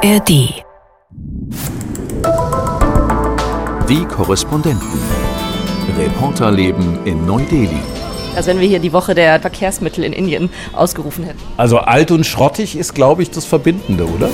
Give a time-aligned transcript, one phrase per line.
[0.00, 0.28] ARD.
[3.88, 5.00] Die Korrespondenten.
[5.98, 7.80] Reporterleben in Neu-Delhi.
[8.36, 11.40] Als wenn wir hier die Woche der Verkehrsmittel in Indien ausgerufen hätten.
[11.56, 14.28] Also alt und schrottig ist, glaube ich, das Verbindende, oder?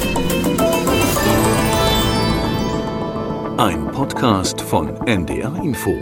[3.56, 5.94] Ein Podcast von NDR Info.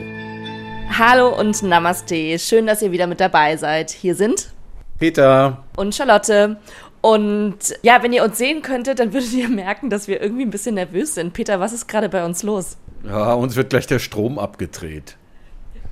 [0.98, 2.36] Hallo und Namaste.
[2.40, 3.92] Schön, dass ihr wieder mit dabei seid.
[3.92, 4.52] Hier sind
[4.98, 5.58] Peter.
[5.76, 6.56] und Charlotte.
[7.03, 10.51] Und ja, wenn ihr uns sehen könntet, dann würdet ihr merken, dass wir irgendwie ein
[10.51, 11.34] bisschen nervös sind.
[11.34, 12.79] Peter, was ist gerade bei uns los?
[13.05, 15.16] Ja, uns wird gleich der Strom abgedreht.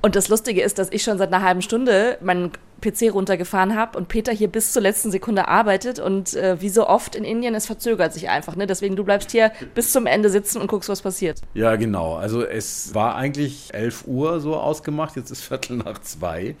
[0.01, 3.97] Und das Lustige ist, dass ich schon seit einer halben Stunde meinen PC runtergefahren habe
[3.97, 7.55] und Peter hier bis zur letzten Sekunde arbeitet und äh, wie so oft in Indien,
[7.55, 8.55] es verzögert sich einfach.
[8.55, 8.67] Ne?
[8.67, 11.41] Deswegen, du bleibst hier bis zum Ende sitzen und guckst, was passiert.
[11.53, 12.15] Ja, genau.
[12.15, 16.55] Also es war eigentlich 11 Uhr so ausgemacht, jetzt ist Viertel nach zwei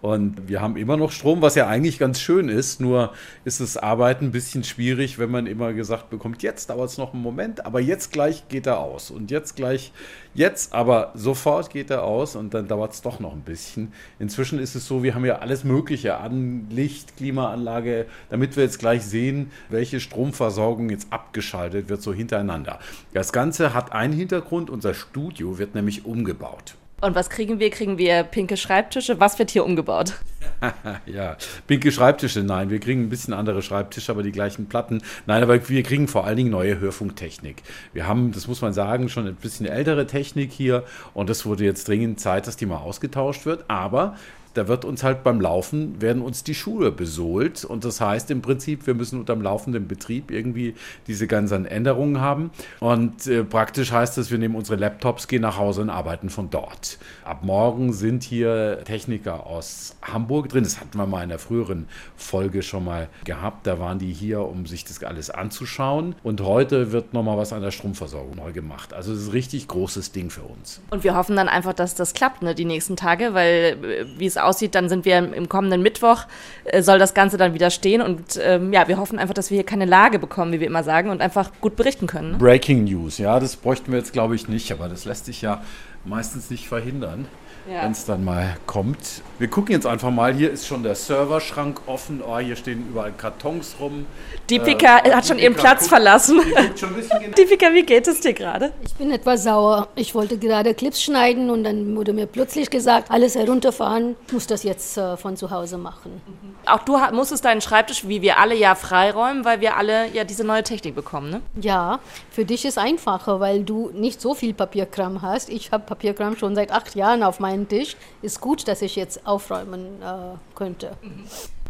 [0.00, 2.80] und wir haben immer noch Strom, was ja eigentlich ganz schön ist.
[2.80, 3.12] Nur
[3.44, 7.12] ist das Arbeiten ein bisschen schwierig, wenn man immer gesagt bekommt, jetzt dauert es noch
[7.12, 9.92] einen Moment, aber jetzt gleich geht er aus und jetzt gleich,
[10.34, 13.92] jetzt aber sofort geht er aus und dann dauert es doch noch ein bisschen.
[14.18, 18.78] Inzwischen ist es so, wir haben ja alles Mögliche an Licht, Klimaanlage, damit wir jetzt
[18.78, 22.78] gleich sehen, welche Stromversorgung jetzt abgeschaltet wird, so hintereinander.
[23.12, 26.74] Das Ganze hat einen Hintergrund, unser Studio wird nämlich umgebaut.
[27.00, 27.68] Und was kriegen wir?
[27.68, 29.20] Kriegen wir pinke Schreibtische?
[29.20, 30.14] Was wird hier umgebaut?
[31.06, 35.02] ja, pinke Schreibtische, nein, wir kriegen ein bisschen andere Schreibtische, aber die gleichen Platten.
[35.26, 37.62] Nein, aber wir kriegen vor allen Dingen neue Hörfunktechnik.
[37.92, 41.64] Wir haben, das muss man sagen, schon ein bisschen ältere Technik hier und es wurde
[41.64, 43.64] jetzt dringend Zeit, dass die mal ausgetauscht wird.
[43.68, 44.16] Aber
[44.54, 47.64] da wird uns halt beim Laufen, werden uns die Schuhe besohlt.
[47.64, 50.74] Und das heißt im Prinzip, wir müssen unter dem laufenden Betrieb irgendwie
[51.06, 52.50] diese ganzen Änderungen haben.
[52.80, 56.50] Und äh, praktisch heißt das, wir nehmen unsere Laptops, gehen nach Hause und arbeiten von
[56.50, 56.98] dort.
[57.24, 60.64] Ab morgen sind hier Techniker aus Hamburg drin.
[60.64, 63.66] Das hatten wir mal in der früheren Folge schon mal gehabt.
[63.66, 66.14] Da waren die hier, um sich das alles anzuschauen.
[66.22, 68.94] Und heute wird nochmal was an der Stromversorgung neu gemacht.
[68.94, 70.80] Also es ist ein richtig großes Ding für uns.
[70.90, 74.26] Und wir hoffen dann einfach, dass das klappt, ne, die nächsten Tage, weil äh, wie
[74.26, 76.24] es aussieht, dann sind wir im, kommenden Mittwoch,
[76.64, 78.02] äh, soll das Ganze dann wieder stehen.
[78.02, 80.84] Und ähm, ja, wir hoffen einfach, dass wir hier keine Lage bekommen, wie wir immer
[80.84, 82.32] sagen, und einfach gut berichten können.
[82.32, 82.38] Ne?
[82.38, 85.62] Breaking News, ja, das bräuchten wir jetzt, glaube ich, nicht, aber das lässt sich ja
[86.04, 87.26] meistens nicht verhindern,
[87.70, 87.82] Ja.
[87.82, 88.98] wenn es dann mal kommt.
[89.38, 93.12] Wir gucken jetzt einfach mal, hier ist schon der Serverschrank offen, oh, hier stehen überall
[93.12, 94.04] Kartons rum.
[94.50, 96.38] Deepika Äh, hat schon ihren Deepika Platz guckt- verlassen.
[96.38, 97.34] Bisschen genau.
[97.34, 98.72] Deepika, wie geht es dir gerade?
[98.84, 99.88] Ich bin etwas sauer.
[99.94, 104.46] Ich wollte gerade Clips schneiden und dann wurde mir plötzlich gesagt, alles herunterfahren, ich muss
[104.46, 106.20] das jetzt äh, von zu Hause machen.
[106.66, 110.44] Auch du musstest deinen Schreibtisch, wie wir alle, ja freiräumen, weil wir alle ja diese
[110.44, 111.40] neue Technik bekommen, ne?
[111.60, 111.98] Ja,
[112.30, 115.48] für dich ist einfacher, weil du nicht so viel Papierkram hast.
[115.48, 117.96] Ich habe Papierkram schon seit acht Jahren auf meinem Tisch.
[118.22, 120.92] Ist gut, dass ich jetzt aufräumen äh, könnte.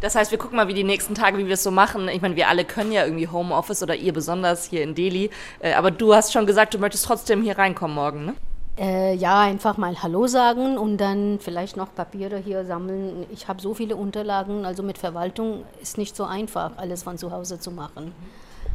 [0.01, 2.09] Das heißt, wir gucken mal, wie die nächsten Tage, wie wir es so machen.
[2.09, 5.29] Ich meine, wir alle können ja irgendwie Homeoffice oder ihr besonders hier in Delhi.
[5.59, 8.35] Äh, Aber du hast schon gesagt, du möchtest trotzdem hier reinkommen morgen, ne?
[8.77, 13.25] Äh, ja, einfach mal Hallo sagen und dann vielleicht noch Papiere hier sammeln.
[13.31, 17.31] Ich habe so viele Unterlagen, also mit Verwaltung ist nicht so einfach, alles von zu
[17.31, 18.11] Hause zu machen.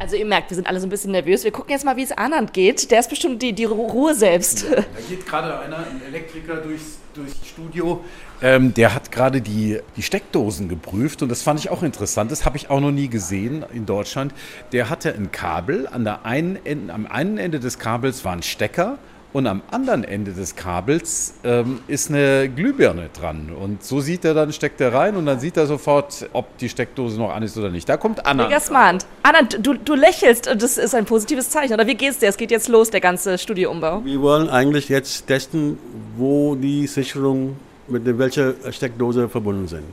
[0.01, 1.45] Also ihr merkt, wir sind alle so ein bisschen nervös.
[1.45, 2.91] Wir gucken jetzt mal, wie es Anand geht.
[2.91, 4.65] Der ist bestimmt die, die Ru- Ruhe selbst.
[4.71, 8.03] Da geht gerade einer, ein Elektriker durchs, durchs Studio.
[8.41, 12.31] Ähm, der hat gerade die, die Steckdosen geprüft und das fand ich auch interessant.
[12.33, 14.33] Das habe ich auch noch nie gesehen in Deutschland.
[14.73, 15.87] Der hatte ein Kabel.
[15.87, 18.97] An der einen Ende, am einen Ende des Kabels war ein Stecker
[19.33, 23.51] und am anderen Ende des Kabels ähm, ist eine Glühbirne dran.
[23.51, 26.69] Und so sieht er dann, steckt er rein und dann sieht er sofort, ob die
[26.69, 27.89] Steckdose noch an ist oder nicht.
[27.89, 28.47] Da kommt Anna.
[28.47, 29.07] Mega smart.
[29.23, 31.75] Anand, du, du lächelst und das ist ein positives Zeichen.
[31.75, 32.29] Oder wie geht's dir?
[32.29, 34.05] Es geht jetzt los, der ganze Studioumbau.
[34.05, 35.79] Wir wollen eigentlich jetzt testen,
[36.17, 39.85] wo die Sicherung mit welcher Steckdose verbunden sind.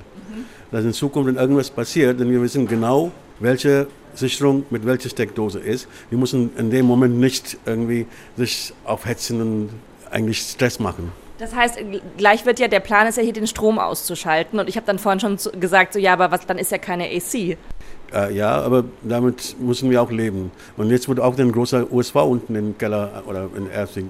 [0.71, 5.59] Dass in Zukunft, wenn irgendwas passiert, dann wir wissen genau, welche Sicherung mit welcher Steckdose
[5.59, 5.87] ist.
[6.09, 8.05] Wir müssen in dem Moment nicht irgendwie
[8.35, 9.69] sich aufhetzen und
[10.11, 11.11] eigentlich Stress machen.
[11.39, 11.77] Das heißt,
[12.17, 14.59] gleich wird ja, der Plan ist ja hier den Strom auszuschalten.
[14.59, 16.79] Und ich habe dann vorhin schon zu- gesagt, so ja, aber was, dann ist ja
[16.79, 17.57] keine AC.
[18.11, 20.49] Äh, ja, aber damit müssen wir auch leben.
[20.77, 24.09] Und jetzt wird auch ein großer USV unten im Keller oder im ersten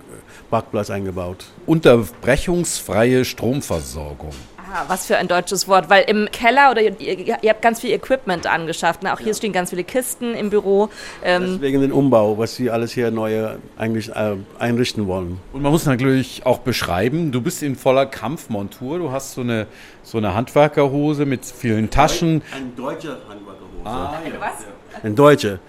[0.49, 1.47] Parkplatz eingebaut.
[1.65, 4.31] Unterbrechungsfreie Stromversorgung.
[4.73, 5.89] Ah, was für ein deutsches Wort.
[5.89, 9.03] Weil im Keller oder ihr, ihr habt ganz viel Equipment angeschafft.
[9.03, 9.13] Ne?
[9.13, 10.89] Auch hier stehen ganz viele Kisten im Büro.
[11.23, 15.39] Ähm, Wegen dem Umbau, was sie alles hier neu eigentlich äh, einrichten wollen.
[15.53, 19.67] Und man muss natürlich auch beschreiben, du bist in voller Kampfmontur, du hast so eine,
[20.03, 22.41] so eine Handwerkerhose mit vielen Taschen.
[22.53, 24.39] Ein deutscher Handwerkerhose.
[24.39, 25.03] was?
[25.03, 25.59] Ein deutscher.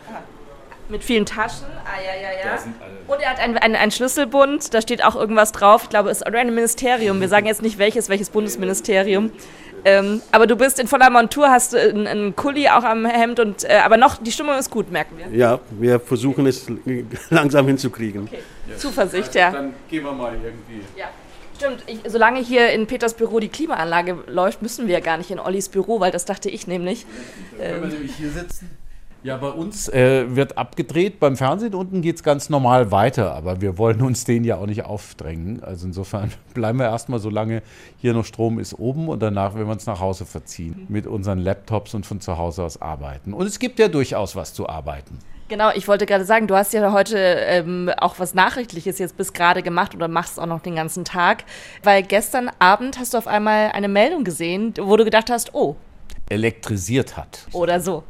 [0.88, 1.66] Mit vielen Taschen.
[1.84, 2.52] Ah, ja, ja, ja.
[2.52, 2.92] Da sind alle.
[3.06, 5.84] Und er hat einen ein, ein Schlüsselbund, da steht auch irgendwas drauf.
[5.84, 7.20] Ich glaube, es ist ein Ministerium.
[7.20, 9.30] Wir sagen jetzt nicht welches, welches Bundesministerium.
[9.84, 13.64] Ähm, aber du bist in voller Montur, hast einen, einen Kuli auch am Hemd und
[13.64, 15.28] äh, aber noch die Stimmung ist gut, merken wir.
[15.28, 16.66] Ja, wir versuchen es
[17.30, 18.24] langsam hinzukriegen.
[18.24, 18.40] Okay.
[18.76, 19.52] Zuversicht, ja.
[19.52, 20.82] Dann gehen wir mal irgendwie.
[20.96, 21.06] Ja.
[21.56, 25.30] Stimmt, ich, solange hier in Peters Büro die Klimaanlage läuft, müssen wir ja gar nicht
[25.30, 27.04] in Ollis Büro, weil das dachte ich nämlich.
[27.58, 28.70] Können wir nämlich hier sitzen?
[29.24, 31.18] Ja, bei uns äh, wird abgedreht.
[31.18, 34.66] Beim Fernsehen unten geht es ganz normal weiter, aber wir wollen uns den ja auch
[34.66, 35.62] nicht aufdrängen.
[35.62, 37.62] Also insofern bleiben wir erstmal, solange
[37.98, 41.38] hier noch Strom ist, oben und danach, wenn wir uns nach Hause verziehen, mit unseren
[41.38, 43.34] Laptops und von zu Hause aus arbeiten.
[43.34, 45.18] Und es gibt ja durchaus was zu arbeiten.
[45.48, 49.32] Genau, ich wollte gerade sagen, du hast ja heute ähm, auch was Nachrichtliches jetzt bis
[49.32, 51.44] gerade gemacht oder machst auch noch den ganzen Tag,
[51.82, 55.76] weil gestern Abend hast du auf einmal eine Meldung gesehen, wo du gedacht hast, oh,
[56.30, 57.46] elektrisiert hat.
[57.52, 58.04] Oder so.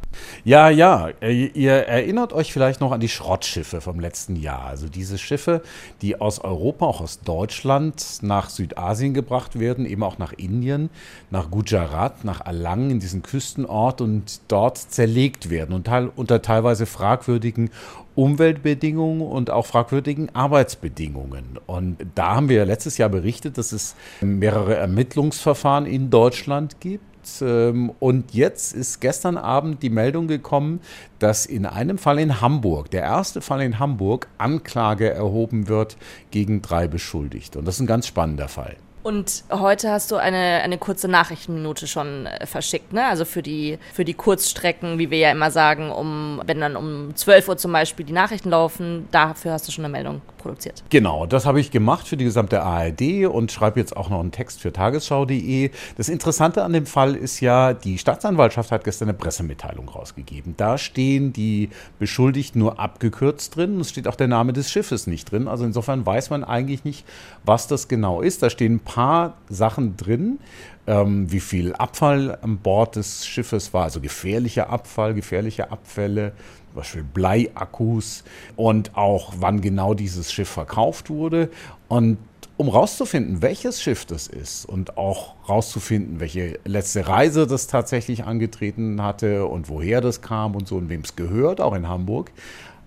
[0.44, 1.11] Ja, ja.
[1.20, 4.65] Äh, ihr erinnert euch vielleicht noch an die Schrottschiffe vom letzten Jahr.
[4.67, 5.62] Also diese Schiffe,
[6.03, 10.91] die aus Europa, auch aus Deutschland nach Südasien gebracht werden, eben auch nach Indien,
[11.31, 17.70] nach Gujarat, nach Alang, in diesen Küstenort und dort zerlegt werden und unter teilweise fragwürdigen
[18.15, 21.59] Umweltbedingungen und auch fragwürdigen Arbeitsbedingungen.
[21.67, 27.07] Und da haben wir letztes Jahr berichtet, dass es mehrere Ermittlungsverfahren in Deutschland gibt
[27.43, 30.81] ähm, und jetzt ist gestern Abend die Meldung gekommen,
[31.19, 35.97] dass in einem Fall in Hamburg, der erste Fall in Hamburg, Anklage erhoben wird
[36.31, 37.59] gegen drei Beschuldigte.
[37.59, 38.77] Und das ist ein ganz spannender Fall.
[39.09, 43.07] Und heute hast du eine, eine kurze Nachrichtenminute schon äh, verschickt, ne?
[43.07, 47.15] Also für die, für die Kurzstrecken, wie wir ja immer sagen, um, wenn dann um
[47.15, 50.82] 12 Uhr zum Beispiel die Nachrichten laufen, dafür hast du schon eine Meldung produziert.
[50.90, 54.32] Genau, das habe ich gemacht für die gesamte ARD und schreibe jetzt auch noch einen
[54.32, 55.70] Text für tagesschau.de.
[55.96, 60.55] Das Interessante an dem Fall ist ja, die Staatsanwaltschaft hat gestern eine Pressemitteilung rausgegeben.
[60.56, 63.81] Da stehen die Beschuldigten nur abgekürzt drin.
[63.81, 65.49] Es steht auch der Name des Schiffes nicht drin.
[65.49, 67.05] Also insofern weiß man eigentlich nicht,
[67.44, 68.43] was das genau ist.
[68.43, 70.38] Da stehen ein paar Sachen drin,
[70.87, 76.32] ähm, wie viel Abfall an Bord des Schiffes war, also gefährlicher Abfall, gefährliche Abfälle,
[76.79, 78.25] Beispiel Bleiakkus
[78.57, 81.51] und auch wann genau dieses Schiff verkauft wurde.
[81.89, 82.19] Und
[82.57, 89.01] um rauszufinden, welches Schiff das ist und auch rauszufinden, welche letzte Reise das tatsächlich angetreten
[89.01, 92.33] hatte und woher das kam und so und wem es gehört, auch in Hamburg,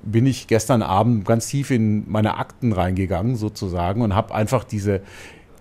[0.03, 5.01] bin ich gestern Abend ganz tief in meine Akten reingegangen sozusagen und habe einfach diese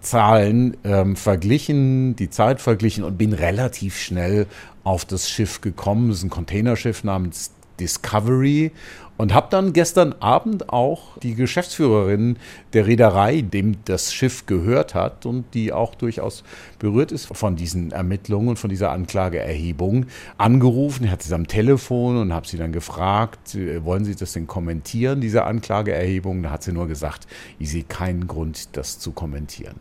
[0.01, 4.47] Zahlen ähm, verglichen, die Zeit verglichen und bin relativ schnell
[4.83, 6.11] auf das Schiff gekommen.
[6.11, 8.71] Es ist ein Containerschiff namens Discovery
[9.21, 12.39] und habe dann gestern Abend auch die Geschäftsführerin
[12.73, 16.43] der Reederei, dem das Schiff gehört hat und die auch durchaus
[16.79, 20.07] berührt ist von diesen Ermittlungen und von dieser Anklageerhebung,
[20.39, 21.05] angerufen.
[21.05, 24.47] Ich hatte sie am Telefon und habe sie dann gefragt, äh, wollen Sie das denn
[24.47, 26.43] kommentieren, diese Anklageerhebung?
[26.43, 27.27] Da hat sie nur gesagt,
[27.59, 29.77] ich sehe keinen Grund, das zu kommentieren.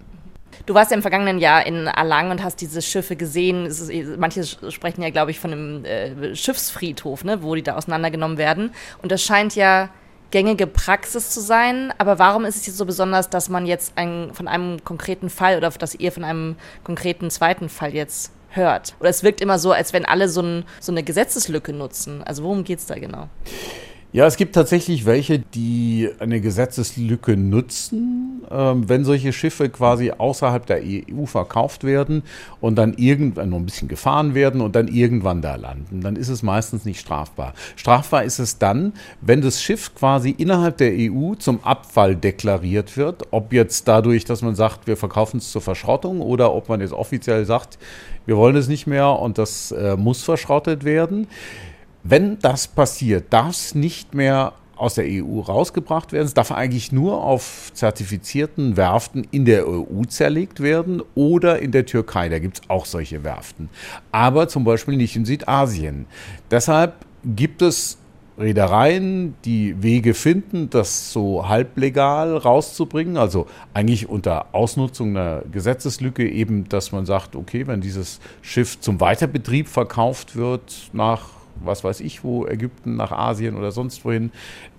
[0.66, 3.66] Du warst ja im vergangenen Jahr in Alang und hast diese Schiffe gesehen.
[3.66, 8.38] Ist, manche sprechen ja, glaube ich, von einem äh, Schiffsfriedhof, ne, wo die da auseinandergenommen
[8.38, 8.72] werden.
[9.02, 9.90] Und das scheint ja
[10.32, 11.94] gängige Praxis zu sein.
[11.98, 15.58] Aber warum ist es jetzt so besonders, dass man jetzt ein, von einem konkreten Fall
[15.58, 18.96] oder dass ihr von einem konkreten zweiten Fall jetzt hört?
[19.00, 22.24] Oder es wirkt immer so, als wenn alle so, ein, so eine Gesetzeslücke nutzen.
[22.24, 23.30] Also worum geht es da genau?
[24.12, 30.82] Ja, es gibt tatsächlich welche, die eine Gesetzeslücke nutzen, wenn solche Schiffe quasi außerhalb der
[30.84, 32.24] EU verkauft werden
[32.62, 36.02] und dann irgendwann nur ein bisschen gefahren werden und dann irgendwann da landen.
[36.02, 37.54] Dann ist es meistens nicht strafbar.
[37.76, 43.24] Strafbar ist es dann, wenn das Schiff quasi innerhalb der EU zum Abfall deklariert wird,
[43.32, 46.94] ob jetzt dadurch, dass man sagt, wir verkaufen es zur Verschrottung oder ob man jetzt
[46.94, 47.78] offiziell sagt,
[48.26, 51.28] wir wollen es nicht mehr und das äh, muss verschrottet werden.
[52.04, 56.26] Wenn das passiert, darf es nicht mehr aus der EU rausgebracht werden.
[56.26, 61.86] Es darf eigentlich nur auf zertifizierten Werften in der EU zerlegt werden oder in der
[61.86, 62.30] Türkei.
[62.30, 63.70] Da gibt es auch solche Werften.
[64.12, 66.06] Aber zum Beispiel nicht in Südasien.
[66.50, 66.94] Deshalb
[67.24, 67.98] gibt es
[68.40, 76.70] Reedereien, die Wege finden, das so halblegal rauszubringen, also eigentlich unter Ausnutzung einer Gesetzeslücke eben,
[76.70, 82.24] dass man sagt, okay, wenn dieses Schiff zum Weiterbetrieb verkauft wird nach was weiß ich
[82.24, 84.32] wo, Ägypten, nach Asien oder sonst wohin.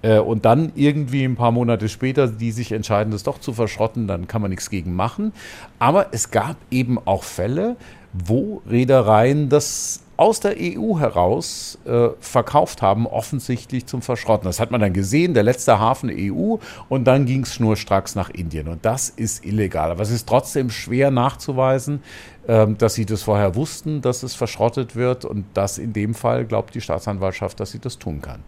[0.02, 4.06] Äh, und dann irgendwie ein paar Monate später, die sich entscheiden, das doch zu verschrotten,
[4.06, 5.32] dann kann man nichts gegen machen.
[5.78, 7.76] Aber es gab eben auch Fälle,
[8.12, 14.44] wo Reedereien das aus der EU heraus äh, verkauft haben, offensichtlich zum Verschrotten.
[14.44, 16.56] Das hat man dann gesehen, der letzte Hafen EU
[16.90, 18.68] und dann ging es schnurstracks nach Indien.
[18.68, 19.90] Und das ist illegal.
[19.90, 22.02] Aber es ist trotzdem schwer nachzuweisen,
[22.46, 26.44] äh, dass sie das vorher wussten, dass es verschrottet wird und dass in dem Fall
[26.44, 28.42] glaubt die Staatsanwaltschaft, dass sie das tun kann.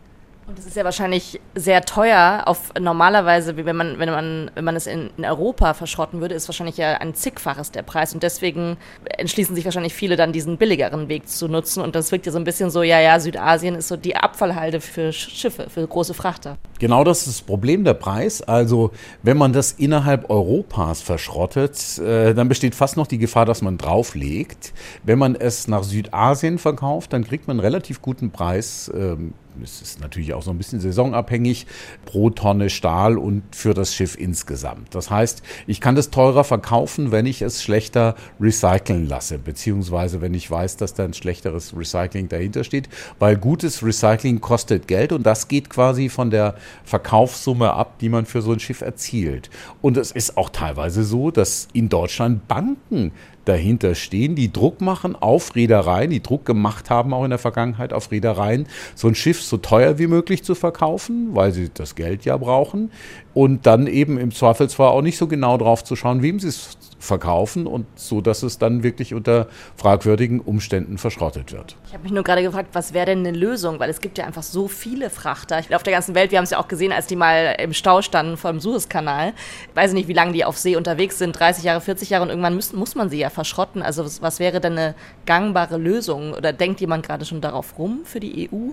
[0.53, 2.43] Und es ist ja wahrscheinlich sehr teuer.
[2.45, 6.47] Auf normalerweise, wenn man, wenn man, wenn man es in, in Europa verschrotten würde, ist
[6.47, 8.13] wahrscheinlich ja ein zigfaches der Preis.
[8.13, 8.77] Und deswegen
[9.17, 11.83] entschließen sich wahrscheinlich viele dann diesen billigeren Weg zu nutzen.
[11.83, 14.83] Und das wirkt ja so ein bisschen so, ja, ja, Südasien ist so die Abfallhalde
[14.83, 16.59] für Schiffe, für große Frachter.
[16.79, 18.43] Genau das ist das Problem der Preis.
[18.43, 18.91] Also
[19.23, 23.79] wenn man das innerhalb Europas verschrottet, äh, dann besteht fast noch die Gefahr, dass man
[23.79, 24.75] drauflegt.
[25.03, 28.93] Wenn man es nach Südasien verkauft, dann kriegt man einen relativ guten Preis.
[28.95, 29.33] Ähm,
[29.63, 31.67] es ist natürlich auch so ein bisschen saisonabhängig,
[32.05, 34.95] pro Tonne Stahl und für das Schiff insgesamt.
[34.95, 40.35] Das heißt, ich kann das teurer verkaufen, wenn ich es schlechter recyceln lasse, beziehungsweise wenn
[40.35, 45.25] ich weiß, dass da ein schlechteres Recycling dahinter steht, weil gutes Recycling kostet Geld und
[45.25, 46.55] das geht quasi von der
[46.85, 49.51] Verkaufssumme ab, die man für so ein Schiff erzielt.
[49.81, 53.13] Und es ist auch teilweise so, dass in Deutschland Banken
[53.45, 57.93] dahinter stehen, die Druck machen auf Reedereien, die Druck gemacht haben auch in der Vergangenheit
[57.93, 62.25] auf Reedereien, so ein Schiff so teuer wie möglich zu verkaufen, weil sie das Geld
[62.25, 62.91] ja brauchen
[63.35, 66.77] und dann eben im Zweifelsfall auch nicht so genau drauf zu schauen, wem sie es
[67.03, 71.77] verkaufen und so, dass es dann wirklich unter fragwürdigen Umständen verschrottet wird.
[71.87, 73.81] Ich habe mich nur gerade gefragt, was wäre denn eine Lösung?
[73.81, 75.59] Weil es gibt ja einfach so viele Frachter.
[75.59, 77.73] Ich, auf der ganzen Welt, wir haben es ja auch gesehen, als die mal im
[77.73, 79.33] Stau standen vor dem Suezkanal.
[79.69, 82.29] Ich weiß nicht, wie lange die auf See unterwegs sind, 30 Jahre, 40 Jahre und
[82.31, 83.83] irgendwann müssen, muss man sie ja verschrotten.
[83.83, 84.95] Also was, was wäre denn eine
[85.27, 86.35] gangbare Lösung?
[86.35, 88.71] Oder denkt jemand gerade schon darauf rum für die EU?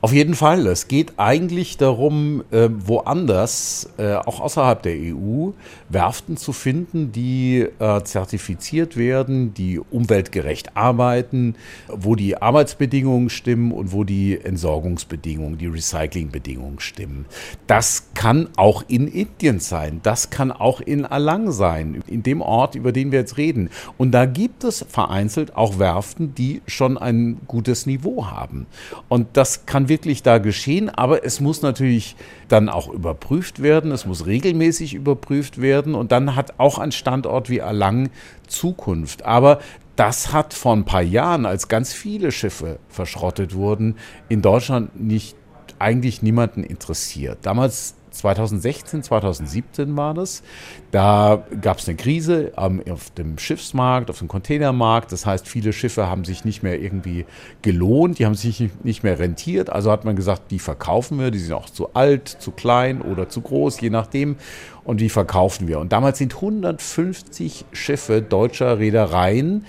[0.00, 0.66] Auf jeden Fall.
[0.66, 5.50] Es geht eigentlich darum, äh, woanders, äh, auch außerhalb der EU,
[5.88, 11.54] Werften zu finden, die äh, zertifiziert werden, die umweltgerecht arbeiten,
[11.88, 17.26] wo die Arbeitsbedingungen stimmen und wo die Entsorgungsbedingungen, die Recyclingbedingungen stimmen.
[17.66, 20.00] Das kann auch in Indien sein.
[20.02, 23.70] Das kann auch in Alang sein, in dem Ort, über den wir jetzt reden.
[23.96, 28.66] Und da gibt es vereinzelt auch Werften, die schon ein gutes Niveau haben.
[29.08, 32.16] Und das kann wirklich da geschehen, aber es muss natürlich
[32.48, 37.50] dann auch überprüft werden, es muss regelmäßig überprüft werden und dann hat auch ein Standort
[37.50, 38.10] wie Erlangen
[38.46, 39.24] Zukunft.
[39.24, 39.60] Aber
[39.96, 43.96] das hat vor ein paar Jahren, als ganz viele Schiffe verschrottet wurden,
[44.28, 45.36] in Deutschland nicht
[45.78, 47.38] eigentlich niemanden interessiert.
[47.42, 50.42] Damals 2016, 2017 war das.
[50.90, 55.12] Da gab es eine Krise ähm, auf dem Schiffsmarkt, auf dem Containermarkt.
[55.12, 57.26] Das heißt, viele Schiffe haben sich nicht mehr irgendwie
[57.62, 59.70] gelohnt, die haben sich nicht mehr rentiert.
[59.70, 63.28] Also hat man gesagt, die verkaufen wir, die sind auch zu alt, zu klein oder
[63.28, 64.36] zu groß, je nachdem.
[64.84, 65.80] Und die verkaufen wir.
[65.80, 69.64] Und damals sind 150 Schiffe deutscher Reedereien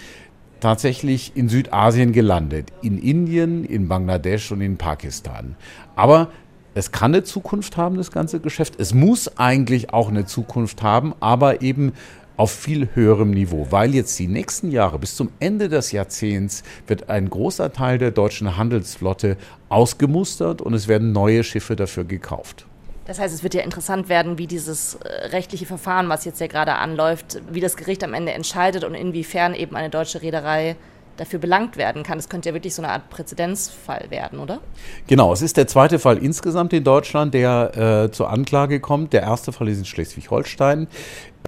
[0.59, 2.71] tatsächlich in Südasien gelandet.
[2.81, 5.55] In Indien, in Bangladesch und in Pakistan.
[5.95, 6.29] Aber
[6.77, 8.75] es kann eine Zukunft haben, das ganze Geschäft.
[8.77, 11.93] Es muss eigentlich auch eine Zukunft haben, aber eben
[12.35, 17.09] auf viel höherem Niveau, weil jetzt die nächsten Jahre bis zum Ende des Jahrzehnts wird
[17.09, 19.37] ein großer Teil der deutschen Handelsflotte
[19.69, 22.67] ausgemustert und es werden neue Schiffe dafür gekauft.
[23.05, 26.45] Das heißt, es wird ja interessant werden, wie dieses äh, rechtliche Verfahren, was jetzt ja
[26.45, 30.75] gerade anläuft, wie das Gericht am Ende entscheidet und inwiefern eben eine deutsche Reederei
[31.17, 32.17] dafür belangt werden kann.
[32.17, 34.59] Es könnte ja wirklich so eine Art Präzedenzfall werden, oder?
[35.07, 39.13] Genau, es ist der zweite Fall insgesamt in Deutschland, der äh, zur Anklage kommt.
[39.13, 40.87] Der erste Fall ist in Schleswig-Holstein.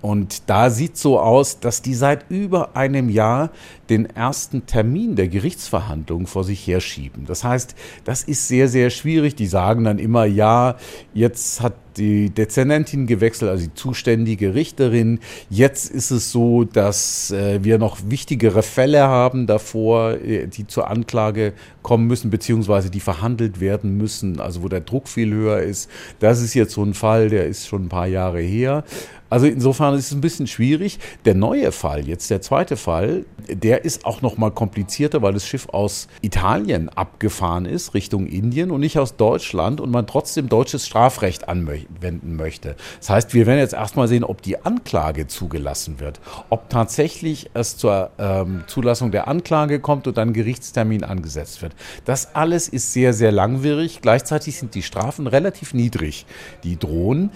[0.01, 3.51] Und da sieht so aus, dass die seit über einem Jahr
[3.89, 7.25] den ersten Termin der Gerichtsverhandlung vor sich herschieben.
[7.25, 7.75] Das heißt,
[8.05, 9.35] das ist sehr, sehr schwierig.
[9.35, 10.77] Die sagen dann immer, ja,
[11.13, 15.19] jetzt hat die Dezernentin gewechselt, also die zuständige Richterin.
[15.49, 20.89] Jetzt ist es so, dass äh, wir noch wichtigere Fälle haben davor, äh, die zur
[20.89, 25.89] Anklage kommen müssen, beziehungsweise die verhandelt werden müssen, also wo der Druck viel höher ist.
[26.19, 28.83] Das ist jetzt so ein Fall, der ist schon ein paar Jahre her.
[29.29, 30.99] Also insofern ist es ein bisschen schwierig.
[31.25, 35.45] Der neue Fall, jetzt der zweite Fall, der ist auch noch mal komplizierter, weil das
[35.45, 40.87] Schiff aus Italien abgefahren ist Richtung Indien und nicht aus Deutschland und man trotzdem deutsches
[40.87, 42.75] Strafrecht anwenden möchte.
[42.99, 46.19] Das heißt, wir werden jetzt erstmal sehen, ob die Anklage zugelassen wird,
[46.49, 51.73] ob tatsächlich es zur ähm, Zulassung der Anklage kommt und dann Gerichtstermin angesetzt wird.
[52.05, 54.01] Das alles ist sehr, sehr langwierig.
[54.01, 56.25] Gleichzeitig sind die Strafen relativ niedrig,
[56.63, 57.31] die drohen.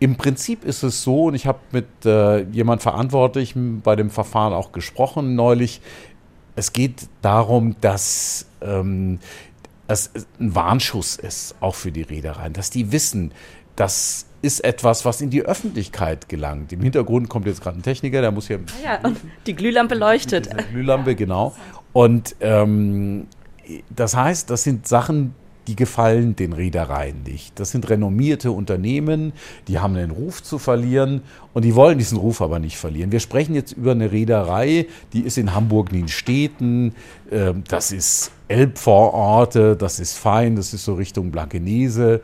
[0.00, 4.52] Im Prinzip ist es so, und ich habe mit äh, jemand Verantwortlichem bei dem Verfahren
[4.52, 5.80] auch gesprochen neulich,
[6.54, 9.18] es geht darum, dass ähm,
[9.88, 13.32] es ein Warnschuss ist, auch für die Reedereien, dass die wissen,
[13.74, 16.72] das ist etwas, was in die Öffentlichkeit gelangt.
[16.72, 18.58] Im Hintergrund kommt jetzt gerade ein Techniker, der muss hier.
[18.58, 20.48] Ah ja, und die Glühlampe leuchtet.
[20.52, 21.54] Die Glühlampe, genau.
[21.92, 23.26] Und ähm,
[23.90, 25.34] das heißt, das sind Sachen,
[25.68, 27.60] die gefallen den Reedereien nicht.
[27.60, 29.32] Das sind renommierte Unternehmen,
[29.68, 31.22] die haben den Ruf zu verlieren
[31.52, 33.12] und die wollen diesen Ruf aber nicht verlieren.
[33.12, 36.94] Wir sprechen jetzt über eine Reederei, die ist in Hamburg-Nienstädten,
[37.30, 42.22] äh, das ist Elbvororte, das ist fein, das ist so Richtung Blankenese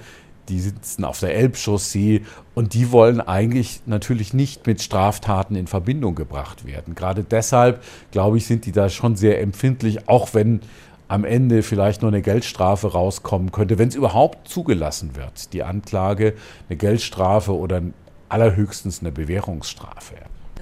[0.48, 2.22] die sitzen auf der Elbchaussee
[2.54, 6.94] und die wollen eigentlich natürlich nicht mit Straftaten in Verbindung gebracht werden.
[6.94, 10.60] Gerade deshalb, glaube ich, sind die da schon sehr empfindlich, auch wenn
[11.08, 16.34] am Ende vielleicht nur eine Geldstrafe rauskommen könnte, wenn es überhaupt zugelassen wird, die Anklage,
[16.68, 17.82] eine Geldstrafe oder
[18.28, 20.14] allerhöchstens eine Bewährungsstrafe.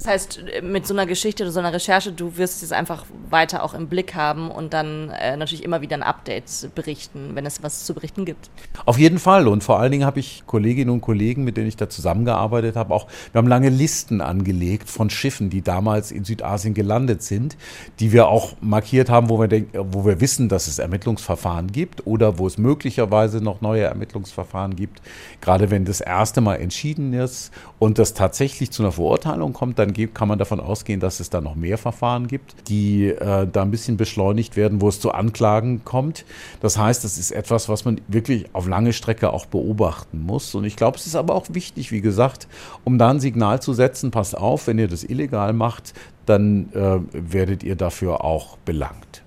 [0.02, 3.62] Das heißt, mit so einer Geschichte oder so einer Recherche, du wirst es einfach weiter
[3.62, 7.62] auch im Blick haben und dann äh, natürlich immer wieder ein Update berichten, wenn es
[7.62, 8.50] was zu berichten gibt.
[8.84, 9.46] Auf jeden Fall.
[9.46, 12.92] Und vor allen Dingen habe ich Kolleginnen und Kollegen, mit denen ich da zusammengearbeitet habe,
[12.92, 17.56] auch, wir haben lange Listen angelegt von Schiffen, die damals in Südasien gelandet sind,
[18.00, 22.08] die wir auch markiert haben, wo wir, denken, wo wir wissen, dass es Ermittlungsverfahren gibt
[22.08, 25.00] oder wo es möglicherweise noch neue Ermittlungsverfahren gibt.
[25.40, 29.92] Gerade wenn das erste Mal entschieden ist und das tatsächlich zu einer Verurteilung kommt, dann
[30.14, 33.72] kann man davon ausgehen, dass es da noch mehr Verfahren gibt, die äh, da ein
[33.72, 36.24] bisschen beschleunigt werden, wo es zu Anklagen kommt.
[36.60, 40.54] Das heißt, das ist etwas, was man wirklich auf lange Strecke auch beobachten muss.
[40.54, 42.46] Und ich glaube, es ist aber auch wichtig, wie gesagt,
[42.84, 45.92] um da ein Signal zu setzen, passt auf, wenn ihr das illegal macht,
[46.24, 49.21] dann äh, werdet ihr dafür auch belangt.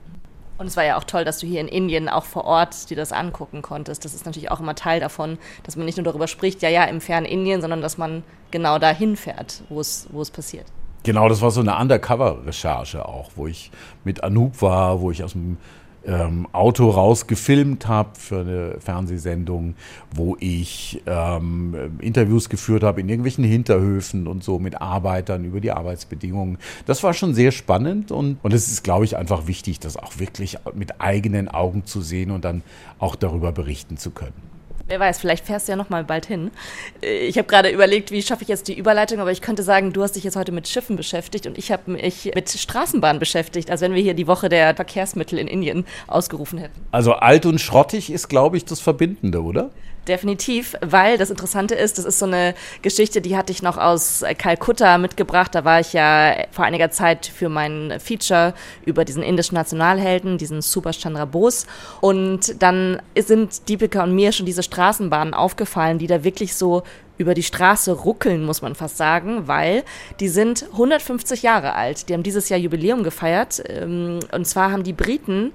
[0.58, 2.96] Und es war ja auch toll, dass du hier in Indien auch vor Ort dir
[2.96, 4.06] das angucken konntest.
[4.06, 6.86] Das ist natürlich auch immer Teil davon, dass man nicht nur darüber spricht, ja, ja,
[6.86, 10.66] im fernen Indien, sondern dass man genau dahin fährt, wo es, passiert.
[11.04, 13.70] Genau, das war so eine Undercover-Recherche auch, wo ich
[14.04, 15.58] mit Anoop war, wo ich aus dem
[16.06, 19.76] ähm, Auto raus gefilmt habe für eine Fernsehsendung,
[20.14, 25.72] wo ich ähm, Interviews geführt habe in irgendwelchen Hinterhöfen und so mit Arbeitern über die
[25.72, 26.58] Arbeitsbedingungen.
[26.86, 30.20] Das war schon sehr spannend und, und es ist, glaube ich, einfach wichtig, das auch
[30.20, 32.64] wirklich mit eigenen Augen zu sehen und dann
[33.00, 34.55] auch darüber berichten zu können.
[34.88, 36.52] Wer weiß, vielleicht fährst du ja noch mal bald hin.
[37.02, 39.94] Äh, ich habe gerade überlegt, wie schaffe ich jetzt die Überleitung, aber ich könnte sagen,
[39.94, 43.72] du hast dich jetzt heute mit Schiffen beschäftigt und ich habe mich mit Straßenbahnen beschäftigt,
[43.72, 46.80] als wenn wir hier die Woche der Verkehrsmittel in Indien ausgerufen hätten.
[46.92, 49.72] Also alt und schrottig ist, glaube ich, das Verbindende, oder?
[50.08, 54.24] Definitiv, weil das Interessante ist, das ist so eine Geschichte, die hatte ich noch aus
[54.38, 55.56] Kalkutta mitgebracht.
[55.56, 58.54] Da war ich ja vor einiger Zeit für mein Feature
[58.86, 61.66] über diesen indischen Nationalhelden, diesen Subhash Chandra Bose.
[62.02, 66.84] Und dann sind Deepika und mir schon diese Straßenbahnen aufgefallen, die da wirklich so
[67.18, 69.84] über die Straße ruckeln, muss man fast sagen, weil
[70.20, 72.10] die sind 150 Jahre alt.
[72.10, 73.64] Die haben dieses Jahr Jubiläum gefeiert.
[73.68, 75.54] Ähm, und zwar haben die Briten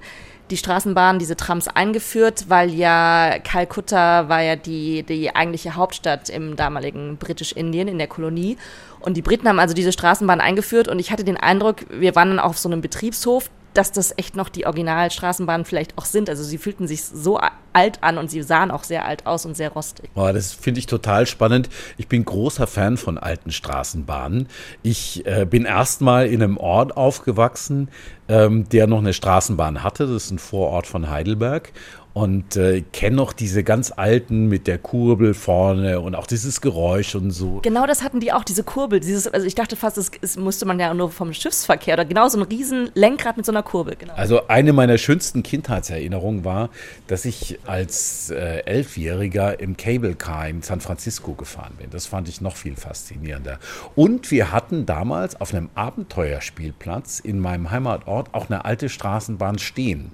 [0.51, 6.55] die Straßenbahn, diese Trams eingeführt, weil ja Kalkutta war ja die, die eigentliche Hauptstadt im
[6.55, 8.57] damaligen Britisch-Indien, in der Kolonie.
[8.99, 12.29] Und die Briten haben also diese Straßenbahn eingeführt und ich hatte den Eindruck, wir waren
[12.29, 16.29] dann auf so einem Betriebshof, dass das echt noch die Originalstraßenbahnen vielleicht auch sind.
[16.29, 17.39] Also sie fühlten sich so
[17.73, 20.09] alt an und sie sahen auch sehr alt aus und sehr rostig.
[20.13, 21.69] Boah, das finde ich total spannend.
[21.97, 24.47] Ich bin großer Fan von alten Straßenbahnen.
[24.83, 27.89] Ich äh, bin erstmal in einem Ort aufgewachsen,
[28.27, 30.07] ähm, der noch eine Straßenbahn hatte.
[30.07, 31.71] Das ist ein Vorort von Heidelberg
[32.13, 37.15] und äh, kenne noch diese ganz alten mit der Kurbel vorne und auch dieses Geräusch
[37.15, 37.59] und so.
[37.63, 38.99] Genau das hatten die auch, diese Kurbel.
[38.99, 42.27] Dieses, also ich dachte fast, das, das musste man ja nur vom Schiffsverkehr oder genau
[42.27, 43.95] so ein riesen Lenkrad mit so einer Kurbel.
[43.97, 44.13] Genau.
[44.13, 46.69] Also eine meiner schönsten Kindheitserinnerungen war,
[47.07, 51.89] dass ich als äh, Elfjähriger im Cable Car in San Francisco gefahren bin.
[51.91, 53.57] Das fand ich noch viel faszinierender.
[53.95, 60.11] Und wir hatten damals auf einem Abenteuerspielplatz in meinem Heimatort auch eine alte Straßenbahn stehen.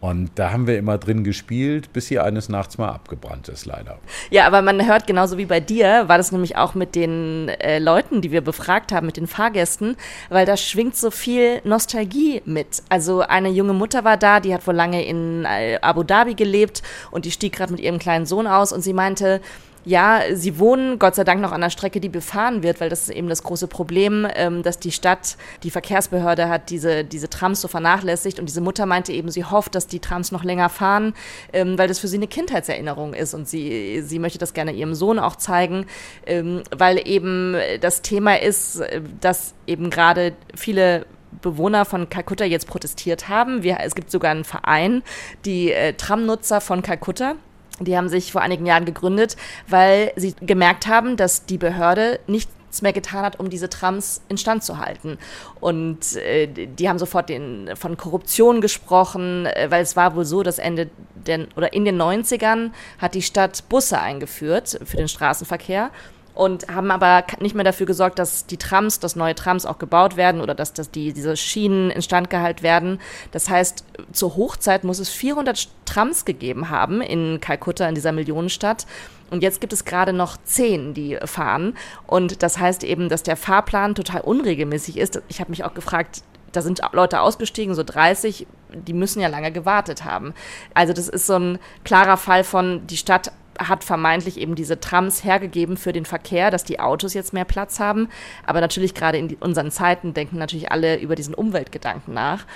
[0.00, 3.98] Und da haben wir immer drin gespielt, bis hier eines Nachts mal abgebrannt ist, leider.
[4.30, 7.80] Ja, aber man hört genauso wie bei dir, war das nämlich auch mit den äh,
[7.80, 9.96] Leuten, die wir befragt haben, mit den Fahrgästen,
[10.28, 12.82] weil da schwingt so viel Nostalgie mit.
[12.88, 16.82] Also eine junge Mutter war da, die hat wohl lange in äh, Abu Dhabi gelebt
[17.10, 19.40] und die stieg gerade mit ihrem kleinen Sohn aus und sie meinte,
[19.84, 23.02] ja, sie wohnen Gott sei Dank noch an der Strecke, die befahren wird, weil das
[23.02, 27.60] ist eben das große Problem, ähm, dass die Stadt, die Verkehrsbehörde hat diese, diese Trams
[27.60, 31.14] so vernachlässigt und diese Mutter meinte eben, sie hofft, dass die Trams noch länger fahren,
[31.52, 34.94] ähm, weil das für sie eine Kindheitserinnerung ist und sie, sie möchte das gerne ihrem
[34.94, 35.86] Sohn auch zeigen,
[36.26, 38.82] ähm, weil eben das Thema ist,
[39.20, 41.06] dass eben gerade viele
[41.42, 43.62] Bewohner von Kalkutta jetzt protestiert haben.
[43.62, 45.02] Wir, es gibt sogar einen Verein,
[45.44, 47.34] die äh, Tramnutzer von Kalkutta.
[47.80, 49.36] Die haben sich vor einigen Jahren gegründet,
[49.68, 54.62] weil sie gemerkt haben, dass die Behörde nichts mehr getan hat, um diese Trams instand
[54.62, 55.18] zu halten.
[55.60, 60.42] Und äh, die haben sofort den, von Korruption gesprochen, äh, weil es war wohl so,
[60.42, 65.90] dass Ende den, oder in den 90ern hat die Stadt Busse eingeführt für den Straßenverkehr.
[66.38, 70.16] Und haben aber nicht mehr dafür gesorgt, dass die Trams, dass neue Trams auch gebaut
[70.16, 73.00] werden oder dass, dass die, diese Schienen instand gehalten werden.
[73.32, 78.86] Das heißt, zur Hochzeit muss es 400 Trams gegeben haben in Kalkutta, in dieser Millionenstadt.
[79.32, 81.76] Und jetzt gibt es gerade noch zehn, die fahren.
[82.06, 85.20] Und das heißt eben, dass der Fahrplan total unregelmäßig ist.
[85.26, 86.22] Ich habe mich auch gefragt,
[86.52, 90.34] da sind Leute ausgestiegen, so 30, die müssen ja lange gewartet haben.
[90.72, 95.24] Also das ist so ein klarer Fall von, die Stadt hat vermeintlich eben diese Trams
[95.24, 98.08] hergegeben für den Verkehr, dass die Autos jetzt mehr Platz haben.
[98.46, 102.46] Aber natürlich gerade in unseren Zeiten denken natürlich alle über diesen Umweltgedanken nach.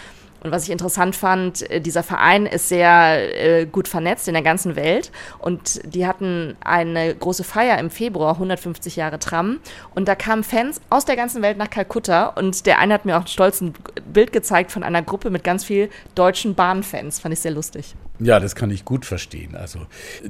[0.42, 4.42] Und was ich interessant fand, äh, dieser Verein ist sehr äh, gut vernetzt in der
[4.42, 9.60] ganzen Welt und die hatten eine große Feier im Februar, 150 Jahre Tram
[9.94, 13.16] und da kamen Fans aus der ganzen Welt nach Kalkutta und der eine hat mir
[13.16, 13.70] auch ein stolzes
[14.12, 17.94] Bild gezeigt von einer Gruppe mit ganz viel deutschen Bahnfans, fand ich sehr lustig.
[18.18, 19.56] Ja, das kann ich gut verstehen.
[19.56, 19.80] Also,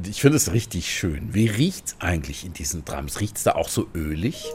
[0.06, 1.34] ich finde es richtig schön.
[1.34, 3.20] Wie riecht es eigentlich in diesen Trams?
[3.20, 4.46] Riecht es da auch so ölig?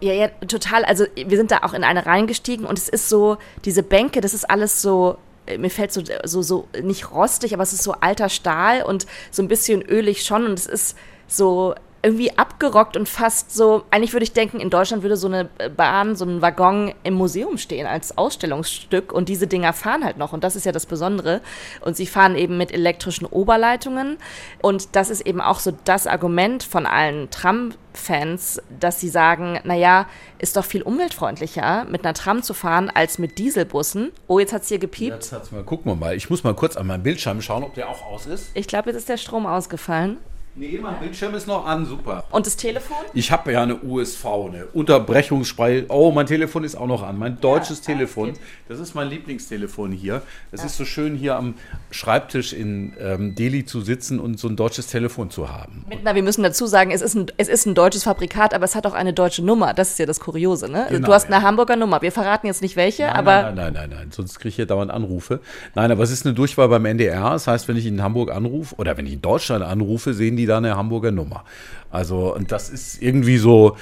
[0.00, 0.84] Ja, ja, total.
[0.84, 4.34] Also wir sind da auch in eine reingestiegen und es ist so, diese Bänke, das
[4.34, 7.92] ist alles so, äh, mir fällt so, so, so nicht rostig, aber es ist so
[7.92, 11.74] alter Stahl und so ein bisschen ölig schon und es ist so
[12.06, 16.14] irgendwie abgerockt und fast so, eigentlich würde ich denken, in Deutschland würde so eine Bahn,
[16.14, 20.44] so ein Waggon im Museum stehen als Ausstellungsstück und diese Dinger fahren halt noch und
[20.44, 21.40] das ist ja das Besondere.
[21.80, 24.18] Und sie fahren eben mit elektrischen Oberleitungen
[24.62, 30.06] und das ist eben auch so das Argument von allen Tram-Fans, dass sie sagen, naja,
[30.38, 34.12] ist doch viel umweltfreundlicher, mit einer Tram zu fahren, als mit Dieselbussen.
[34.28, 35.16] Oh, jetzt hat es hier gepiept.
[35.16, 36.14] Jetzt hat's mal, gucken wir mal.
[36.14, 38.52] Ich muss mal kurz an meinen Bildschirm schauen, ob der auch aus ist.
[38.54, 40.18] Ich glaube, jetzt ist der Strom ausgefallen.
[40.58, 42.24] Nee, mein Bildschirm ist noch an, super.
[42.30, 42.96] Und das Telefon?
[43.12, 45.84] Ich habe ja eine USV, eine Unterbrechungsspray.
[45.90, 47.18] Oh, mein Telefon ist auch noch an.
[47.18, 48.32] Mein deutsches Ja, Telefon.
[48.66, 50.22] das ist mein Lieblingstelefon hier.
[50.52, 51.56] Es ist so schön, hier am
[51.90, 55.84] Schreibtisch in ähm, Delhi zu sitzen und so ein deutsches Telefon zu haben.
[56.02, 58.74] Na, wir müssen dazu sagen, es ist, ein, es ist ein deutsches Fabrikat, aber es
[58.74, 59.74] hat auch eine deutsche Nummer.
[59.74, 60.86] Das ist ja das Kuriose, ne?
[60.88, 61.42] Genau, du hast eine ja.
[61.42, 62.00] Hamburger Nummer.
[62.00, 64.10] Wir verraten jetzt nicht welche, Nein, aber nein, nein, nein, nein, nein.
[64.10, 65.40] Sonst kriege ich hier dauernd Anrufe.
[65.74, 67.32] Nein, aber es ist eine Durchwahl beim NDR.
[67.32, 70.45] Das heißt, wenn ich in Hamburg anrufe oder wenn ich in Deutschland anrufe, sehen die
[70.46, 71.44] da eine Hamburger Nummer.
[71.90, 73.76] Also, und das ist irgendwie so,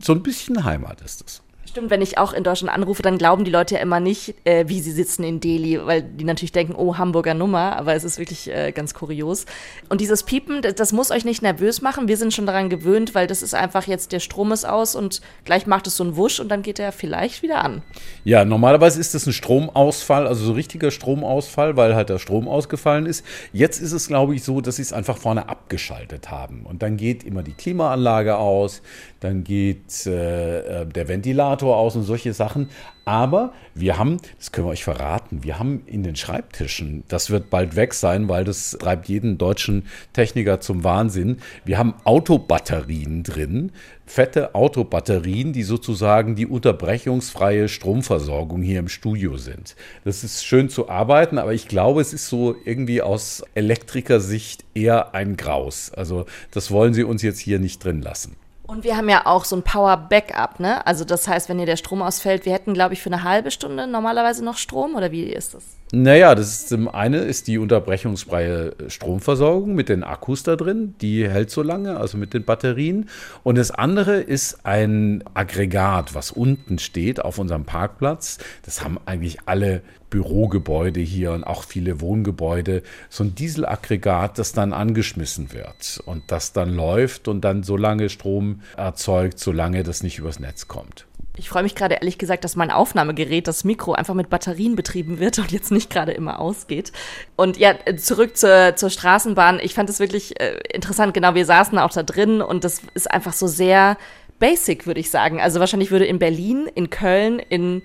[0.00, 1.43] so ein bisschen Heimat ist es.
[1.74, 4.66] Stimmt, wenn ich auch in Deutschland anrufe, dann glauben die Leute ja immer nicht, äh,
[4.68, 8.16] wie sie sitzen in Delhi, weil die natürlich denken, oh, Hamburger Nummer, aber es ist
[8.16, 9.44] wirklich äh, ganz kurios.
[9.88, 12.06] Und dieses Piepen, das, das muss euch nicht nervös machen.
[12.06, 15.20] Wir sind schon daran gewöhnt, weil das ist einfach jetzt, der Strom ist aus und
[15.44, 17.82] gleich macht es so einen Wusch und dann geht er vielleicht wieder an.
[18.22, 23.06] Ja, normalerweise ist das ein Stromausfall, also so richtiger Stromausfall, weil halt der Strom ausgefallen
[23.06, 23.26] ist.
[23.52, 26.66] Jetzt ist es, glaube ich, so, dass sie es einfach vorne abgeschaltet haben.
[26.66, 28.80] Und dann geht immer die Klimaanlage aus,
[29.18, 32.68] dann geht äh, äh, der Ventilator aus und solche Sachen.
[33.04, 37.50] Aber wir haben, das können wir euch verraten, wir haben in den Schreibtischen, das wird
[37.50, 41.38] bald weg sein, weil das treibt jeden deutschen Techniker zum Wahnsinn.
[41.64, 43.72] Wir haben Autobatterien drin,
[44.06, 49.76] fette Autobatterien, die sozusagen die unterbrechungsfreie Stromversorgung hier im Studio sind.
[50.04, 55.14] Das ist schön zu arbeiten, aber ich glaube, es ist so irgendwie aus Elektrikersicht eher
[55.14, 55.92] ein Graus.
[55.92, 58.36] Also das wollen sie uns jetzt hier nicht drin lassen.
[58.74, 60.84] Und wir haben ja auch so ein Power-Backup, ne?
[60.84, 63.52] Also das heißt, wenn dir der Strom ausfällt, wir hätten, glaube ich, für eine halbe
[63.52, 65.62] Stunde normalerweise noch Strom, oder wie ist das?
[65.96, 71.28] Naja, das ist, das eine ist die unterbrechungsfreie Stromversorgung mit den Akkus da drin, die
[71.28, 73.08] hält so lange, also mit den Batterien.
[73.44, 78.38] Und das andere ist ein Aggregat, was unten steht auf unserem Parkplatz.
[78.64, 82.82] Das haben eigentlich alle Bürogebäude hier und auch viele Wohngebäude.
[83.08, 88.08] So ein Dieselaggregat, das dann angeschmissen wird und das dann läuft und dann so lange
[88.08, 91.06] Strom erzeugt, solange das nicht übers Netz kommt.
[91.36, 95.18] Ich freue mich gerade ehrlich gesagt, dass mein Aufnahmegerät, das Mikro, einfach mit Batterien betrieben
[95.18, 96.92] wird und jetzt nicht gerade immer ausgeht.
[97.36, 99.58] Und ja, zurück zur, zur Straßenbahn.
[99.60, 101.12] Ich fand es wirklich äh, interessant.
[101.12, 103.96] Genau, wir saßen auch da drin und das ist einfach so sehr
[104.38, 105.40] basic, würde ich sagen.
[105.40, 107.82] Also wahrscheinlich würde in Berlin, in Köln, in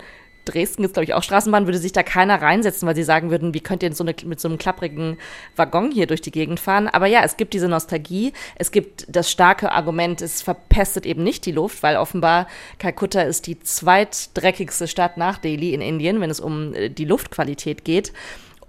[0.49, 3.31] Dresden gibt es, glaube ich, auch Straßenbahn, würde sich da keiner reinsetzen, weil sie sagen
[3.31, 5.17] würden, wie könnt ihr so eine, mit so einem klapprigen
[5.55, 6.87] Waggon hier durch die Gegend fahren?
[6.87, 8.33] Aber ja, es gibt diese Nostalgie.
[8.55, 13.47] Es gibt das starke Argument, es verpestet eben nicht die Luft, weil offenbar Kalkutta ist
[13.47, 18.13] die zweitdreckigste Stadt nach Delhi in Indien, wenn es um äh, die Luftqualität geht.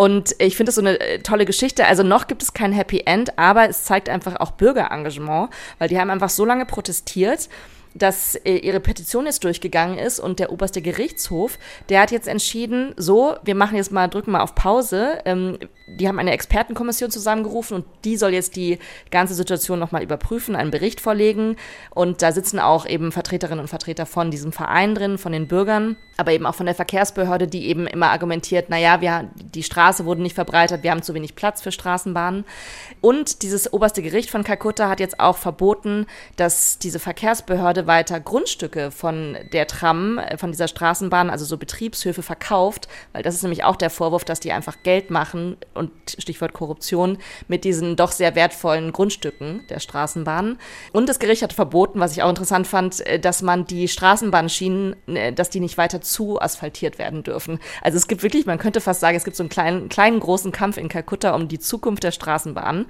[0.00, 1.84] Und ich finde das so eine äh, tolle Geschichte.
[1.86, 6.00] Also noch gibt es kein Happy End, aber es zeigt einfach auch Bürgerengagement, weil die
[6.00, 7.50] haben einfach so lange protestiert
[7.94, 12.94] dass äh, ihre Petition jetzt durchgegangen ist und der oberste Gerichtshof, der hat jetzt entschieden,
[12.96, 15.18] so, wir machen jetzt mal, drücken mal auf Pause.
[15.24, 18.78] Ähm, die haben eine Expertenkommission zusammengerufen und die soll jetzt die
[19.10, 21.56] ganze Situation nochmal überprüfen, einen Bericht vorlegen.
[21.90, 25.96] Und da sitzen auch eben Vertreterinnen und Vertreter von diesem Verein drin, von den Bürgern,
[26.16, 30.22] aber eben auch von der Verkehrsbehörde, die eben immer argumentiert, naja, wir, die Straße wurde
[30.22, 32.44] nicht verbreitert, wir haben zu wenig Platz für Straßenbahnen.
[33.00, 38.90] Und dieses oberste Gericht von Kalkutta hat jetzt auch verboten, dass diese Verkehrsbehörde weiter Grundstücke
[38.90, 43.64] von der Tram, äh, von dieser Straßenbahn, also so Betriebshöfe verkauft, weil das ist nämlich
[43.64, 48.34] auch der Vorwurf, dass die einfach Geld machen und Stichwort Korruption mit diesen doch sehr
[48.34, 50.58] wertvollen Grundstücken der Straßenbahnen.
[50.92, 54.96] Und das Gericht hat verboten, was ich auch interessant fand, äh, dass man die Straßenbahnschienen,
[55.08, 57.58] äh, dass die nicht weiter zu asphaltiert werden dürfen.
[57.82, 60.52] Also es gibt wirklich, man könnte fast sagen, es gibt so einen kleinen, kleinen großen
[60.52, 62.86] Kampf in Kalkutta um die Zukunft der Straßenbahn.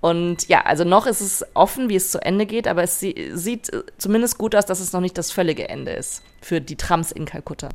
[0.00, 3.70] Und ja, also noch ist es offen, wie es zu Ende geht, aber es sieht
[3.98, 7.26] zumindest gut aus, dass es noch nicht das völlige Ende ist für die Trams in
[7.26, 7.68] Kalkutta.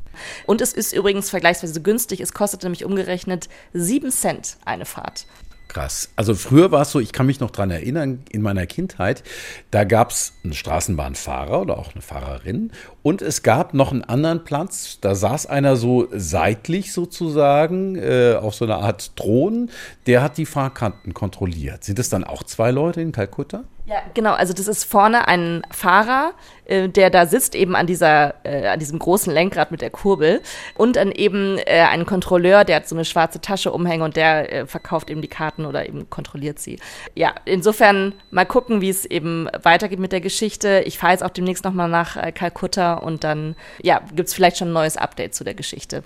[0.44, 2.20] Und es ist übrigens vergleichsweise günstig.
[2.20, 5.26] Es kostet nämlich umgerechnet sieben Cent eine Fahrt.
[5.76, 6.08] Krass.
[6.16, 9.22] Also früher war es so, ich kann mich noch daran erinnern, in meiner Kindheit,
[9.70, 14.42] da gab es einen Straßenbahnfahrer oder auch eine Fahrerin und es gab noch einen anderen
[14.42, 19.68] Platz, da saß einer so seitlich sozusagen äh, auf so einer Art Thron,
[20.06, 21.84] der hat die Fahrkarten kontrolliert.
[21.84, 23.64] Sind es dann auch zwei Leute in Kalkutta?
[23.86, 24.32] Ja, genau.
[24.32, 28.80] Also das ist vorne ein Fahrer, äh, der da sitzt, eben an dieser, äh, an
[28.80, 30.42] diesem großen Lenkrad mit der Kurbel
[30.74, 34.52] und dann eben äh, ein Kontrolleur, der hat so eine schwarze Tasche umhängen und der
[34.52, 36.80] äh, verkauft eben die Karten oder eben kontrolliert sie.
[37.14, 40.82] Ja, insofern mal gucken, wie es eben weitergeht mit der Geschichte.
[40.84, 44.58] Ich fahre jetzt auch demnächst nochmal nach äh, Kalkutta und dann, ja, gibt es vielleicht
[44.58, 46.02] schon ein neues Update zu der Geschichte.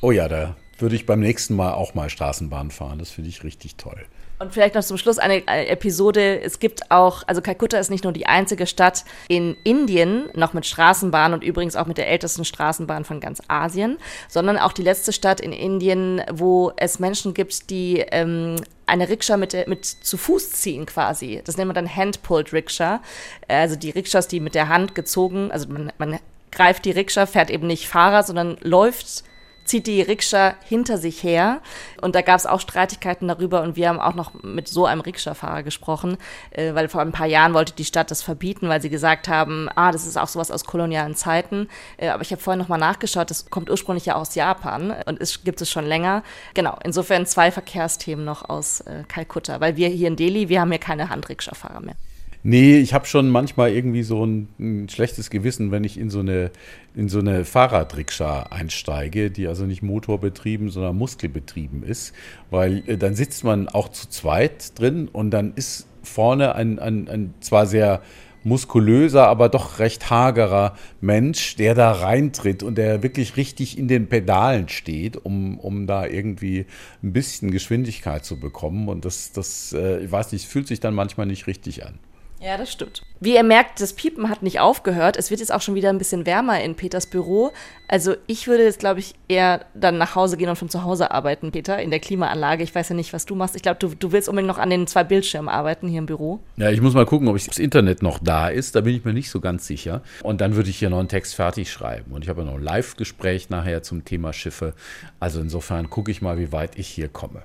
[0.00, 2.98] Oh ja, da würde ich beim nächsten Mal auch mal Straßenbahn fahren.
[2.98, 4.06] Das finde ich richtig toll.
[4.40, 6.40] Und vielleicht noch zum Schluss eine Episode.
[6.40, 10.64] Es gibt auch, also Kalkutta ist nicht nur die einzige Stadt in Indien, noch mit
[10.64, 13.98] Straßenbahn und übrigens auch mit der ältesten Straßenbahn von ganz Asien,
[14.28, 19.36] sondern auch die letzte Stadt in Indien, wo es Menschen gibt, die ähm, eine Rikscha
[19.36, 21.42] mit, mit zu Fuß ziehen quasi.
[21.44, 23.02] Das nennt man dann Hand-Pulled Rikscha.
[23.48, 26.20] Also die Rikschas, die mit der Hand gezogen, also man, man
[26.52, 29.24] greift die Rikscha, fährt eben nicht Fahrer, sondern läuft
[29.68, 31.60] zieht die Rikscha hinter sich her.
[32.00, 35.00] Und da gab es auch Streitigkeiten darüber und wir haben auch noch mit so einem
[35.00, 36.16] Rikscha-Fahrer gesprochen,
[36.50, 39.68] äh, weil vor ein paar Jahren wollte die Stadt das verbieten, weil sie gesagt haben,
[39.74, 41.68] ah, das ist auch sowas aus kolonialen Zeiten.
[41.96, 45.44] Äh, aber ich habe vorhin nochmal nachgeschaut, das kommt ursprünglich ja aus Japan und es
[45.44, 46.22] gibt es schon länger.
[46.54, 50.70] Genau, insofern zwei Verkehrsthemen noch aus äh, Kalkutta, weil wir hier in Delhi, wir haben
[50.70, 51.96] hier keine Handrikscha-Fahrer mehr.
[52.44, 56.20] Nee, ich habe schon manchmal irgendwie so ein, ein, schlechtes Gewissen, wenn ich in so
[56.20, 56.52] eine,
[56.94, 62.14] in so eine Fahrradrikscha einsteige, die also nicht motorbetrieben, sondern muskelbetrieben ist,
[62.50, 67.08] weil äh, dann sitzt man auch zu zweit drin und dann ist vorne ein, ein,
[67.08, 68.02] ein zwar sehr
[68.44, 74.08] muskulöser, aber doch recht hagerer Mensch, der da reintritt und der wirklich richtig in den
[74.08, 76.66] Pedalen steht, um, um da irgendwie
[77.02, 78.88] ein bisschen Geschwindigkeit zu bekommen.
[78.88, 81.98] Und das, das äh, ich weiß nicht, fühlt sich dann manchmal nicht richtig an.
[82.40, 83.02] Ja, das stimmt.
[83.20, 85.16] Wie ihr merkt, das Piepen hat nicht aufgehört.
[85.16, 87.50] Es wird jetzt auch schon wieder ein bisschen wärmer in Peters Büro.
[87.88, 91.10] Also ich würde jetzt, glaube ich, eher dann nach Hause gehen und von zu Hause
[91.10, 92.62] arbeiten, Peter, in der Klimaanlage.
[92.62, 93.56] Ich weiß ja nicht, was du machst.
[93.56, 96.38] Ich glaube, du, du willst unbedingt noch an den zwei Bildschirmen arbeiten hier im Büro.
[96.56, 98.76] Ja, ich muss mal gucken, ob das Internet noch da ist.
[98.76, 100.02] Da bin ich mir nicht so ganz sicher.
[100.22, 102.12] Und dann würde ich hier noch einen Text fertig schreiben.
[102.12, 104.74] Und ich habe ja noch ein Live-Gespräch nachher zum Thema Schiffe.
[105.18, 107.42] Also insofern gucke ich mal, wie weit ich hier komme.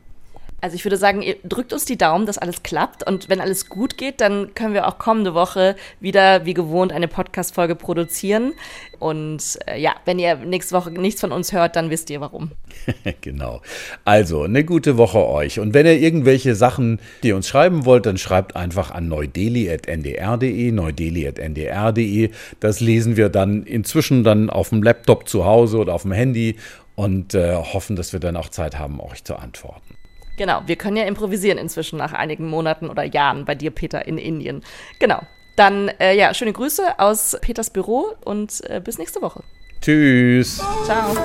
[0.63, 3.05] Also ich würde sagen, ihr drückt uns die Daumen, dass alles klappt.
[3.05, 7.09] Und wenn alles gut geht, dann können wir auch kommende Woche wieder wie gewohnt eine
[7.09, 8.53] Podcast-Folge produzieren.
[8.97, 12.51] Und äh, ja, wenn ihr nächste Woche nichts von uns hört, dann wisst ihr warum.
[13.19, 13.61] genau.
[14.05, 15.59] Also, eine gute Woche euch.
[15.59, 22.29] Und wenn ihr irgendwelche Sachen, die uns schreiben wollt, dann schreibt einfach an neudeli.ndr.de, neudeli.ndr.de.
[22.61, 26.55] Das lesen wir dann inzwischen dann auf dem Laptop zu Hause oder auf dem Handy
[26.95, 29.97] und äh, hoffen, dass wir dann auch Zeit haben, euch zu antworten.
[30.37, 34.17] Genau, wir können ja improvisieren inzwischen nach einigen Monaten oder Jahren bei dir, Peter, in
[34.17, 34.63] Indien.
[34.99, 35.21] Genau.
[35.55, 39.43] Dann, äh, ja, schöne Grüße aus Peters Büro und äh, bis nächste Woche.
[39.81, 40.57] Tschüss.
[40.85, 41.15] Ciao.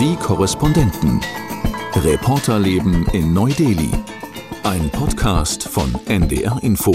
[0.00, 1.20] Die Korrespondenten.
[1.94, 3.90] Reporterleben in Neu-Delhi.
[4.62, 6.94] Ein Podcast von NDR Info.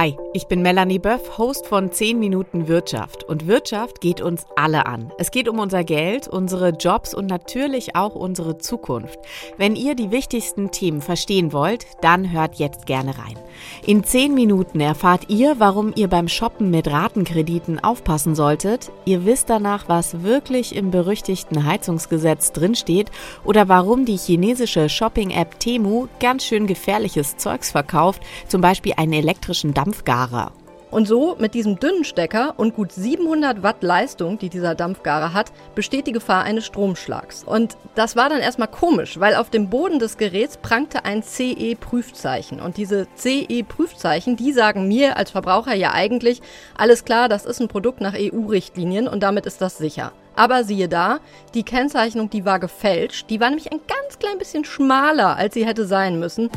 [0.00, 3.22] Hi, ich bin Melanie Böff, Host von 10 Minuten Wirtschaft.
[3.24, 5.12] Und Wirtschaft geht uns alle an.
[5.18, 9.18] Es geht um unser Geld, unsere Jobs und natürlich auch unsere Zukunft.
[9.58, 13.36] Wenn ihr die wichtigsten Themen verstehen wollt, dann hört jetzt gerne rein.
[13.84, 18.90] In 10 Minuten erfahrt ihr, warum ihr beim Shoppen mit Ratenkrediten aufpassen solltet.
[19.04, 23.10] Ihr wisst danach, was wirklich im berüchtigten Heizungsgesetz drinsteht
[23.44, 29.74] oder warum die chinesische Shopping-App Temu ganz schön gefährliches Zeugs verkauft, zum Beispiel einen elektrischen
[29.90, 30.52] Dampfgarer.
[30.92, 35.52] Und so mit diesem dünnen Stecker und gut 700 Watt Leistung, die dieser Dampfgarer hat,
[35.76, 37.44] besteht die Gefahr eines Stromschlags.
[37.44, 42.60] Und das war dann erstmal komisch, weil auf dem Boden des Geräts prangte ein CE-Prüfzeichen.
[42.60, 46.40] Und diese CE-Prüfzeichen, die sagen mir als Verbraucher ja eigentlich,
[46.76, 50.12] alles klar, das ist ein Produkt nach EU-Richtlinien und damit ist das sicher.
[50.34, 51.18] Aber siehe da,
[51.54, 53.30] die Kennzeichnung, die war gefälscht.
[53.30, 56.50] Die war nämlich ein ganz klein bisschen schmaler, als sie hätte sein müssen.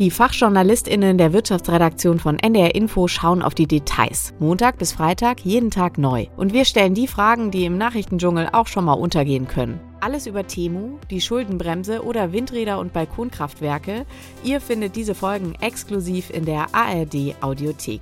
[0.00, 4.32] Die FachjournalistInnen der Wirtschaftsredaktion von NDR Info schauen auf die Details.
[4.38, 6.24] Montag bis Freitag jeden Tag neu.
[6.38, 9.78] Und wir stellen die Fragen, die im Nachrichtendschungel auch schon mal untergehen können.
[10.00, 14.06] Alles über Temu, die Schuldenbremse oder Windräder und Balkonkraftwerke.
[14.42, 18.00] Ihr findet diese Folgen exklusiv in der ARD Audiothek.